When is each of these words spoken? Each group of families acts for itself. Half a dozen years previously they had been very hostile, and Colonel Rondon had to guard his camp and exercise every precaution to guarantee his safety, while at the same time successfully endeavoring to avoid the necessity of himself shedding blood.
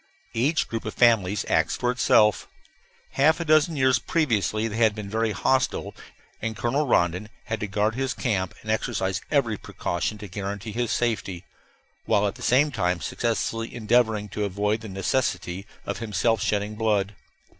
Each 0.33 0.67
group 0.67 0.83
of 0.85 0.95
families 0.95 1.45
acts 1.47 1.75
for 1.75 1.91
itself. 1.91 2.47
Half 3.11 3.39
a 3.39 3.45
dozen 3.45 3.75
years 3.75 3.99
previously 3.99 4.67
they 4.67 4.77
had 4.77 4.95
been 4.95 5.07
very 5.11 5.29
hostile, 5.31 5.95
and 6.41 6.57
Colonel 6.57 6.87
Rondon 6.87 7.29
had 7.43 7.59
to 7.59 7.67
guard 7.67 7.93
his 7.93 8.15
camp 8.15 8.55
and 8.63 8.71
exercise 8.71 9.21
every 9.29 9.57
precaution 9.57 10.17
to 10.17 10.27
guarantee 10.27 10.71
his 10.71 10.89
safety, 10.91 11.45
while 12.05 12.25
at 12.25 12.33
the 12.33 12.41
same 12.41 12.71
time 12.71 12.99
successfully 12.99 13.75
endeavoring 13.75 14.27
to 14.29 14.43
avoid 14.43 14.81
the 14.81 14.89
necessity 14.89 15.67
of 15.85 15.99
himself 15.99 16.41
shedding 16.41 16.73
blood. 16.73 17.13